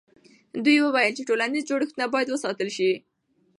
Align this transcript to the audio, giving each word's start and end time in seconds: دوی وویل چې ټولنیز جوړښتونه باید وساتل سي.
دوی 0.65 0.77
وویل 0.81 1.13
چې 1.17 1.27
ټولنیز 1.29 1.63
جوړښتونه 1.69 2.05
باید 2.13 2.29
وساتل 2.31 2.69
سي. 2.77 2.91